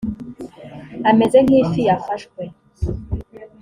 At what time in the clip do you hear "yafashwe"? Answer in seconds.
1.87-2.41